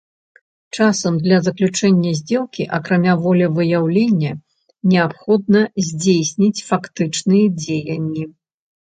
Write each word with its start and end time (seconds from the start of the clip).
Часам 0.75 1.17
для 1.25 1.37
заключэння 1.47 2.13
здзелкі, 2.19 2.63
акрамя 2.77 3.13
волевыяўлення, 3.25 4.31
неабходна 4.93 5.61
здзейсніць 5.89 6.65
фактычныя 6.71 7.45
дзеянні. 7.61 8.23